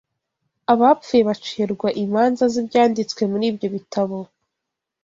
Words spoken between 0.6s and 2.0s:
Abapfuye bacirwa